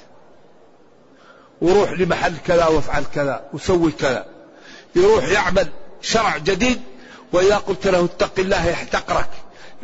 [1.61, 4.25] وروح لمحل كذا وافعل كذا وسوي كذا.
[4.95, 5.69] يروح يعمل
[6.01, 6.81] شرع جديد
[7.33, 9.29] وإذا قلت له اتق الله يحتقرك.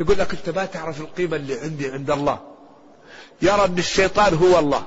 [0.00, 2.38] يقول لك أنت ما تعرف القيمة اللي عندي عند الله.
[3.42, 4.86] يرى أن الشيطان هو الله.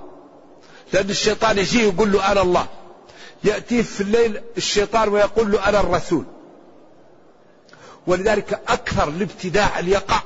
[0.93, 2.67] لأن الشيطان يجي يقول له أنا الله.
[3.43, 6.25] يأتيه في الليل الشيطان ويقول له أنا الرسول.
[8.07, 10.21] ولذلك أكثر الابتداع اللي يقع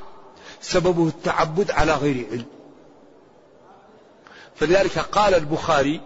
[0.61, 2.45] سببه التعبد على غير علم.
[4.55, 6.01] فلذلك قال البخاري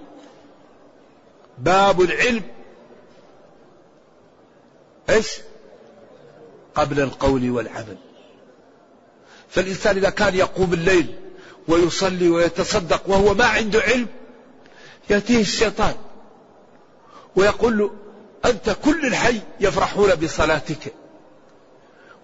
[1.57, 2.43] باب العلم.
[5.09, 5.27] إيش؟
[6.75, 7.97] قبل القول والعمل.
[9.49, 11.15] فالإنسان إذا كان يقوم الليل
[11.67, 14.07] ويصلي ويتصدق وهو ما عنده علم
[15.09, 15.95] يأتيه الشيطان
[17.35, 17.91] ويقول له
[18.45, 20.93] أنت كل الحي يفرحون بصلاتك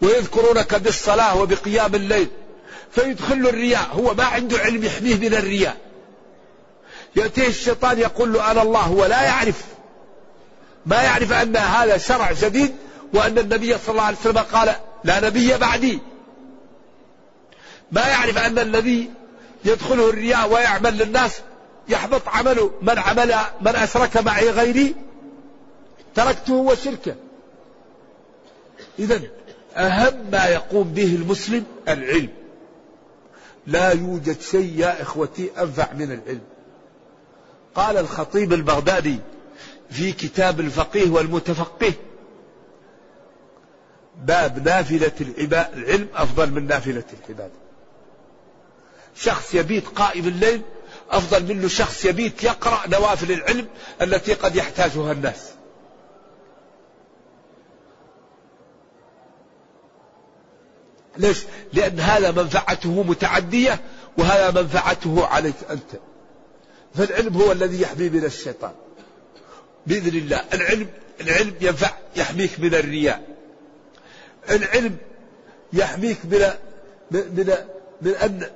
[0.02, 2.28] ويذكرونك بالصلاة وبقيام الليل
[2.92, 5.78] فيدخل الرياء هو ما عنده علم يحميه من الرياء.
[7.16, 9.64] يأتيه الشيطان يقول له أنا الله ولا يعرف.
[10.86, 12.76] ما يعرف أن هذا شرع جديد
[13.14, 16.00] وأن النبي صلى الله عليه وسلم قال لا نبي بعدي.
[17.92, 19.12] ما يعرف أن الذي
[19.66, 21.42] يدخله الرياء ويعمل للناس
[21.90, 24.96] يحبط عمله من عمل من أشرك معي غيري
[26.16, 27.16] تركته وشركه.
[29.00, 29.22] إذا
[29.76, 32.30] أهم ما يقوم به المسلم العلم.
[33.68, 36.42] لا يوجد شيء يا إخوتي أنفع من العلم.
[37.80, 39.20] قال الخطيب البغدادي
[39.90, 41.94] في كتاب الفقيه والمتفقه
[44.16, 45.12] باب نافلة
[45.74, 47.54] العلم أفضل من نافلة العبادة.
[49.16, 50.62] شخص يبيت قائم الليل
[51.12, 53.68] أفضل منه شخص يبيت يقرأ نوافل العلم
[54.02, 55.50] التي قد يحتاجها الناس.
[61.18, 63.80] ليش؟ لأن هذا منفعته متعدية
[64.18, 66.09] وهذا منفعته عليك أنت.
[66.96, 68.72] فالعلم هو الذي يحمي من الشيطان.
[69.88, 70.44] بإذن الله.
[70.54, 70.88] العلم
[71.22, 73.24] العلم ينفع يحميك من الرياء.
[74.50, 74.98] العلم
[75.74, 76.50] يحميك من
[77.12, 77.56] من
[78.02, 78.52] من أن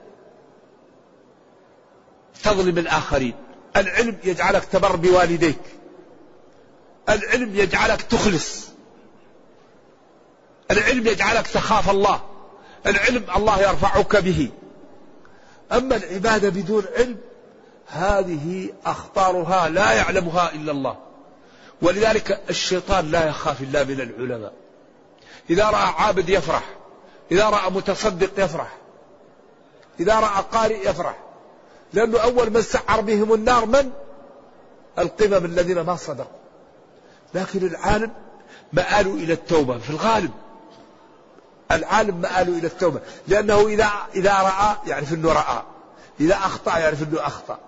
[2.43, 3.33] تظلم الآخرين.
[3.77, 5.61] العلم يجعلك تبر بوالديك.
[7.09, 8.67] العلم يجعلك تخلص.
[10.71, 12.21] العلم يجعلك تخاف الله.
[12.87, 14.49] العلم الله يرفعك به.
[15.71, 17.17] أما العبادة بدون علم
[17.87, 20.97] هذه أخطارها لا يعلمها إلا الله.
[21.81, 24.53] ولذلك الشيطان لا يخاف إلا من العلماء.
[25.49, 26.63] إذا رأى عابد يفرح
[27.31, 28.77] إذا رأى متصدق يفرح
[29.99, 31.19] إذا رأى قارئ يفرح.
[31.93, 33.91] لأنه أول من سعر بهم النار من؟
[34.99, 36.39] القمم الذين ما صدقوا.
[37.33, 38.11] لكن العالم
[38.73, 40.31] مآلوا إلى التوبة في الغالب.
[41.71, 42.99] العالم مآله إلى التوبة.
[43.27, 45.63] لأنه إذا إذا رأى يعرف أنه رأى.
[46.19, 47.59] إذا أخطأ يعرف أنه أخطأ.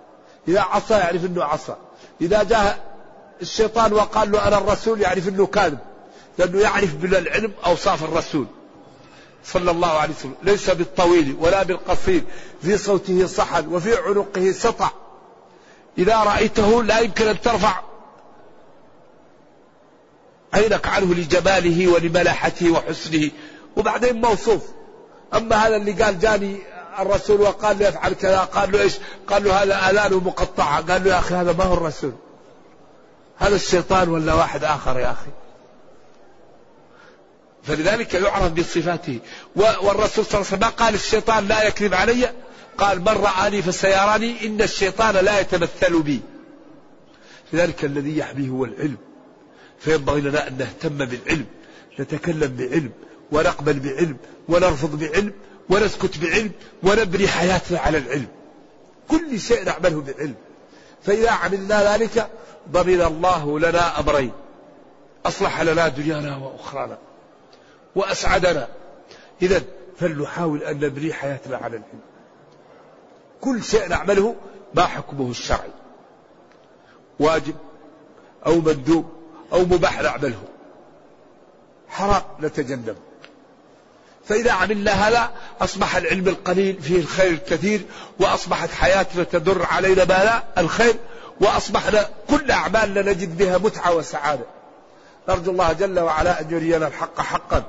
[0.48, 1.76] إذا عصى يعرف أنه عصى.
[2.20, 2.96] إذا جاء
[3.42, 5.78] الشيطان وقال له أنا الرسول يعرف أنه كاذب.
[6.38, 8.46] لأنه يعرف بالعلم أوصاف الرسول
[9.44, 10.34] صلى الله عليه وسلم.
[10.42, 12.22] ليس بالطويل ولا بالقصير.
[12.62, 14.90] في صوته صحن وفي عنقه سطع.
[15.98, 17.80] إذا رأيته لا يمكن أن ترفع
[20.54, 23.30] عينك عنه لجماله ولملاحته وحسنه.
[23.76, 24.62] وبعدين موصوف.
[25.34, 28.94] أما هذا اللي قال جاني الرسول وقال لي افعل كذا قال له إيش؟
[29.28, 32.12] قال له هذا اذانه مقطعة، قال له يا أخي هذا ما هو الرسول.
[33.38, 35.30] هذا الشيطان ولا واحد آخر يا أخي.
[37.66, 39.18] فلذلك يعرف بصفاته
[39.56, 42.32] والرسول صلى الله عليه وسلم قال الشيطان لا يكذب علي
[42.78, 46.20] قال من رآني فسيراني إن الشيطان لا يتمثل بي
[47.52, 48.96] لذلك الذي يحميه هو العلم
[49.78, 51.46] فينبغي لنا أن نهتم بالعلم
[52.00, 52.90] نتكلم بعلم
[53.32, 54.16] ونقبل بعلم
[54.48, 55.32] ونرفض بعلم
[55.70, 56.52] ونسكت بعلم
[56.82, 58.28] ونبني حياتنا على العلم.
[59.08, 60.34] كل شيء نعمله بعلم
[61.02, 62.30] فإذا عملنا ذلك
[62.70, 64.32] ضمن الله لنا أمرين.
[65.26, 66.98] أصلح لنا دنيانا وأخرانا.
[67.96, 68.68] وأسعدنا.
[69.42, 69.62] إذا
[69.98, 72.00] فلنحاول أن نبني حياتنا على العلم.
[73.40, 74.34] كل شيء نعمله
[74.74, 75.70] ما حكمه الشرعي.
[77.20, 77.54] واجب
[78.46, 79.04] أو مندوب
[79.52, 80.42] أو مباح نعمله.
[81.88, 83.05] حرام نتجنبه.
[84.28, 87.80] فإذا عملنا هذا أصبح العلم القليل فيه الخير الكثير
[88.20, 90.94] وأصبحت حياتنا تدر علينا لا الخير
[91.40, 94.44] وأصبحنا كل أعمالنا نجد بها متعة وسعادة.
[95.28, 97.62] نرجو الله جل وعلا أن يرينا الحق حقا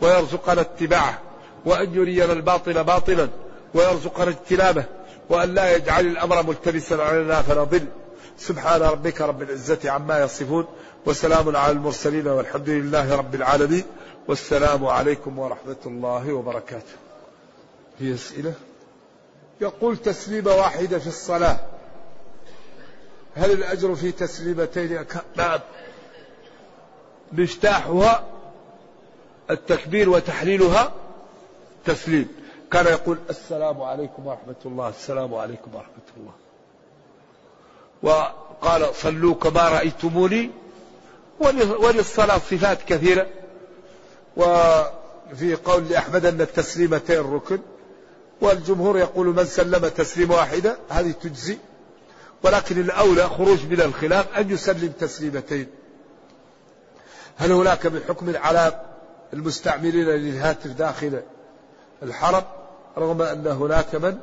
[0.00, 1.18] ويرزقنا اتباعه
[1.64, 3.28] وأن يرينا الباطل باطلا
[3.74, 4.84] ويرزقنا اجتنابه
[5.30, 7.86] وأن لا يجعل الأمر ملتبسا علينا فنضل
[8.38, 10.66] سبحان ربك رب العزة عما يصفون
[11.06, 13.84] وسلام على المرسلين والحمد لله رب العالمين.
[14.28, 16.92] والسلام عليكم ورحمة الله وبركاته.
[17.98, 18.54] في أسئلة؟
[19.60, 21.60] يقول تسليمة واحدة في الصلاة.
[23.34, 25.04] هل الأجر في تسليمتين
[25.36, 25.60] نعم
[27.32, 28.24] مفتاحها؟
[29.50, 30.92] التكبير وتحليلها
[31.84, 32.28] تسليم.
[32.70, 36.32] كان يقول السلام عليكم ورحمة الله السلام عليكم ورحمة الله.
[38.02, 40.50] وقال صلوا كما رأيتموني.
[41.80, 43.26] وللصلاة صفات كثيرة.
[44.36, 47.58] وفي قول لأحمد أن التسليمتين ركن
[48.40, 51.58] والجمهور يقول من سلم تسليمة واحدة هذه تجزي.
[52.42, 55.66] ولكن الأولى خروج من الخلاف أن يسلم تسليمتين.
[57.36, 58.80] هل هناك من حكم على
[59.32, 61.22] المستعملين للهاتف داخل
[62.02, 62.42] الحرم
[62.98, 64.18] رغم أن هناك من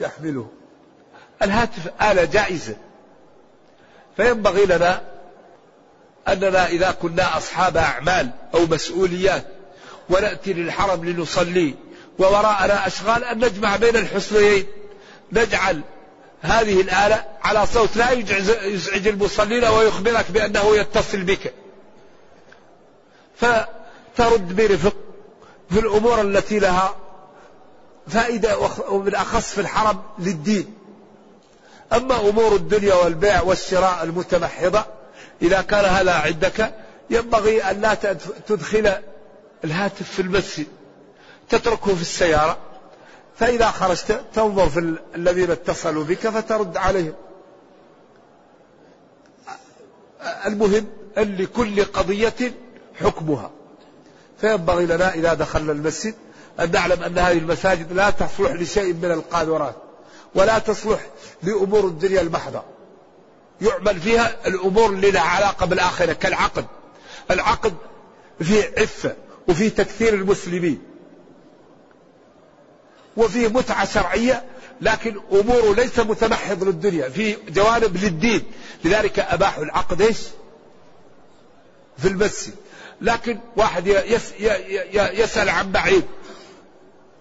[0.00, 0.48] يحمله؟
[1.42, 2.76] الهاتف آلة جائزة
[4.16, 5.00] فينبغي لنا
[6.28, 9.44] أننا إذا كنا أصحاب أعمال أو مسؤوليات
[10.10, 11.74] ونأتي للحرم لنصلي
[12.18, 14.66] ووراءنا أشغال أن نجمع بين الحسنيين
[15.32, 15.80] نجعل
[16.42, 18.10] هذه الآلة على صوت لا
[18.64, 21.54] يزعج المصلين ويخبرك بأنه يتصل بك.
[23.36, 24.96] فترد برفق
[25.70, 26.96] في الأمور التي لها
[28.08, 28.58] فائدة
[28.88, 30.74] وبالأخص في الحرم للدين.
[31.92, 34.84] أما أمور الدنيا والبيع والشراء المتمحضة
[35.42, 36.74] إذا كان هذا عندك
[37.10, 37.94] ينبغي أن لا
[38.46, 38.92] تدخل
[39.64, 40.66] الهاتف في المسجد
[41.48, 42.58] تتركه في السيارة
[43.38, 47.14] فإذا خرجت تنظر في الذين اتصلوا بك فترد عليهم.
[50.46, 50.86] المهم
[51.18, 52.52] أن لكل قضية
[52.94, 53.50] حكمها.
[54.40, 56.14] فينبغي لنا إذا دخلنا المسجد
[56.60, 59.76] أن نعلم أن هذه المساجد لا تصلح لشيء من القاذورات
[60.34, 61.00] ولا تصلح
[61.42, 62.62] لأمور الدنيا المحضة.
[63.60, 66.66] يعمل فيها الأمور اللي لها علاقة بالآخرة كالعقد.
[67.30, 67.74] العقد
[68.40, 69.16] فيه عفة
[69.48, 70.82] وفيه تكثير المسلمين.
[73.16, 74.44] وفيه متعة شرعية
[74.80, 77.08] لكن أموره ليس متمحض للدنيا.
[77.08, 78.42] في جوانب للدين.
[78.84, 80.18] لذلك أباحوا العقد إيش؟
[81.98, 82.54] في المسجد.
[83.00, 84.32] لكن واحد يس
[84.92, 86.02] يسأل عن بعير.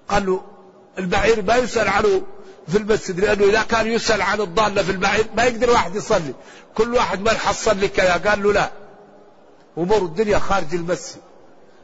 [0.09, 0.43] قال له
[0.99, 2.21] البعير ما يسأل عنه
[2.67, 6.33] في المسجد لأنه إذا كان يسأل عن الضالة في البعير ما يقدر واحد يصلي.
[6.75, 8.71] كل واحد ما حصل لك كذا قال له لا.
[9.77, 11.21] أمور الدنيا خارج المسجد.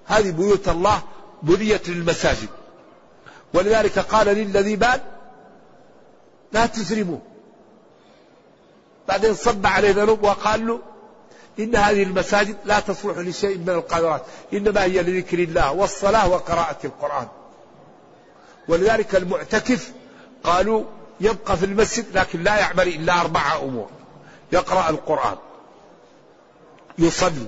[0.05, 1.01] هذه بيوت الله
[1.43, 2.49] بنيت للمساجد.
[3.53, 5.01] ولذلك قال للذي بال
[6.51, 7.19] لا تزرموا
[9.07, 10.79] بعدين صب عليه ذنوب وقال له
[11.59, 14.21] إن هذه المساجد لا تصلح لشيء من القدرات.
[14.53, 17.27] إنما هي لذكر الله والصلاة وقراءة القرآن.
[18.67, 19.91] ولذلك المعتكف
[20.43, 20.83] قالوا
[21.21, 23.89] يبقى في المسجد لكن لا يعمل إلا أربعة أمور.
[24.51, 25.37] يقرأ القرآن.
[26.97, 27.47] يصلي.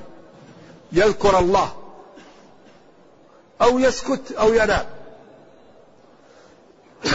[0.92, 1.74] يذكر الله.
[3.62, 4.86] أو يسكت أو ينام.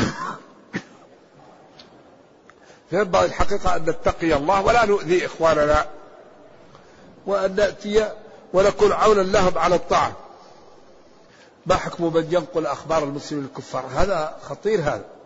[2.90, 5.86] فينبغي الحقيقة أن نتقي الله ولا نؤذي إخواننا
[7.26, 8.12] وأن نأتي
[8.52, 10.12] ونكون عونا لهم على الطاعة.
[11.66, 15.17] ما حكم من ينقل أخبار المسلمين الكفار؟ هذا خطير هذا.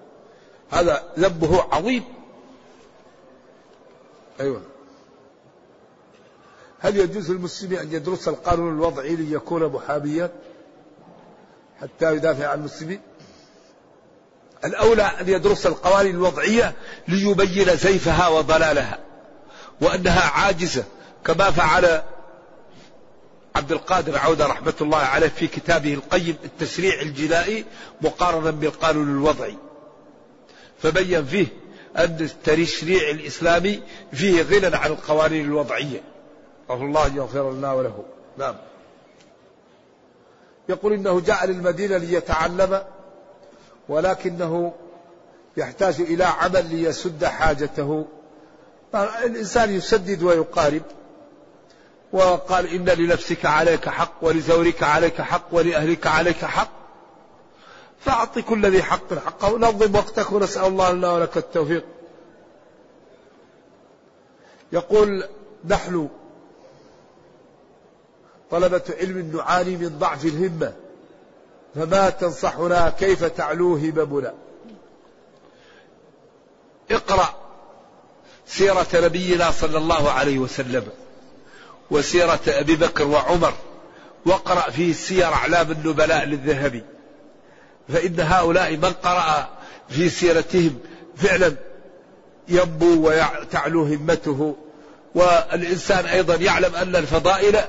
[0.73, 2.05] هذا ذنبه عظيم.
[4.41, 4.63] أيوة.
[6.81, 10.31] هل يجوز للمسلم أن يدرس القانون الوضعي ليكون محاميا
[11.81, 13.01] حتى يدافع عن المسلمين؟
[14.65, 16.75] الأولى أن يدرس القوانين الوضعية
[17.09, 18.99] ليبين زيفها وضلالها
[19.81, 20.85] وأنها عاجزة
[21.25, 22.03] كما فعل
[23.57, 27.65] عبد القادر عودة رحمة الله عليه في كتابه القيم التشريع الجنائي
[28.01, 29.57] مقارنة بالقانون الوضعي.
[30.83, 31.47] فبين فيه
[31.97, 36.01] أن التشريع الإسلامي فيه غنى عن القوانين الوضعية.
[36.71, 38.05] أسأل الله يغفر لنا وله.
[38.39, 38.55] نعم.
[40.69, 42.83] يقول إنه جاء للمدينة ليتعلم
[43.89, 44.73] ولكنه
[45.57, 48.07] يحتاج إلى عمل ليسد حاجته.
[48.95, 50.83] الإنسان يسدد ويقارب
[52.13, 56.82] وقال إن لنفسك عليك حق ولزورك عليك حق ولأهلك عليك حق.
[58.05, 59.59] فأعط كل ذي حق حقه.
[59.59, 61.85] نظم وقتك ونسأل الله لنا ولك التوفيق.
[64.73, 65.25] يقول
[65.65, 66.09] نحن
[68.51, 70.73] طلبة علم نعاني من ضعف الهمة
[71.75, 74.35] فما تنصحنا كيف تعلو هممنا؟
[76.91, 77.35] اقرأ
[78.47, 80.87] سيرة نبينا صلى الله عليه وسلم
[81.91, 83.55] وسيرة أبي بكر وعمر
[84.27, 86.85] واقرأ فيه سير أعلام النبلاء للذهبي.
[87.89, 89.49] فإن هؤلاء من قرأ
[89.89, 90.79] في سيرتهم
[91.17, 91.55] فعلا
[92.49, 94.57] ينبو وتعلو همته
[95.15, 97.61] والإنسان أيضا يعلم أن الفضائل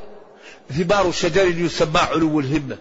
[0.77, 2.77] ثمار شجر يسمى علو الهمة.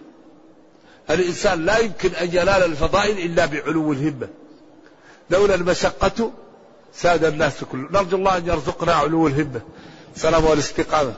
[1.09, 4.27] الإنسان لا يمكن أن ينال الفضائل إلا بعلو الهمة.
[5.29, 6.31] لولا المشقة
[6.93, 9.61] ساد الناس كلهم نرجو الله أن يرزقنا علو الهمة.
[10.15, 11.13] سلام والاستقامة.